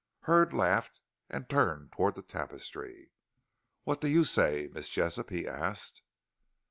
Hurd 0.21 0.51
laughed 0.51 0.99
and 1.29 1.47
turned 1.47 1.91
towards 1.91 2.15
the 2.15 2.23
tapestry. 2.23 3.11
"What 3.83 4.01
do 4.01 4.07
you 4.07 4.23
say, 4.23 4.67
Miss 4.73 4.89
Jessop?" 4.89 5.29
he 5.29 5.47
asked. 5.47 6.01